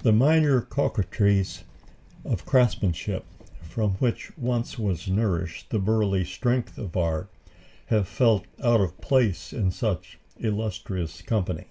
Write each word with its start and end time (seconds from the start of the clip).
The 0.00 0.10
minor 0.10 0.60
coquetries 0.60 1.62
of 2.24 2.44
craftsmanship, 2.44 3.24
from 3.62 3.92
which 4.00 4.36
once 4.36 4.76
was 4.76 5.06
nourished 5.06 5.70
the 5.70 5.78
burly 5.78 6.24
strength 6.24 6.78
of 6.78 6.96
art, 6.96 7.30
have 7.86 8.08
felt 8.08 8.46
out 8.60 8.80
of 8.80 9.00
place 9.00 9.52
in 9.52 9.70
such 9.70 10.18
illustrious 10.36 11.22
company. 11.22 11.66